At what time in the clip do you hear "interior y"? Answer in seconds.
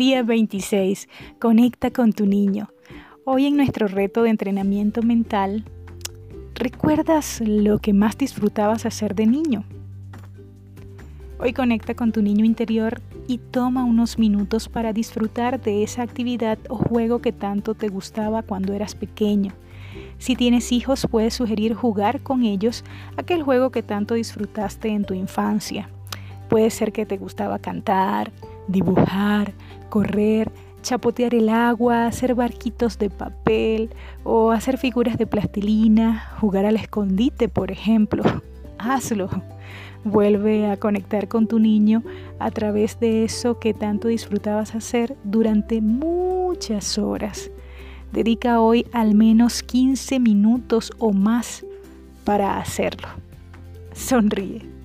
12.46-13.36